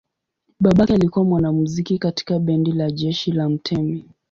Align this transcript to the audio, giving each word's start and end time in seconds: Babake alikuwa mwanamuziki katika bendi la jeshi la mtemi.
Babake 0.59 0.93
alikuwa 0.93 1.25
mwanamuziki 1.25 1.97
katika 1.97 2.39
bendi 2.39 2.71
la 2.71 2.91
jeshi 2.91 3.31
la 3.31 3.49
mtemi. 3.49 4.05